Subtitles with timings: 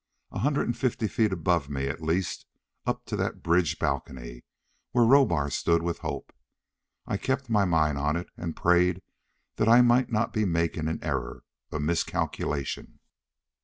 [0.31, 2.47] A hundred and fifty feet above me, at least,
[2.87, 4.41] up to that bridge balcony,
[4.93, 6.33] where Rohbar stood with Hope.
[7.05, 9.03] I kept my mind on it and prayed
[9.57, 12.97] that I might not be making an error, a miscalculation.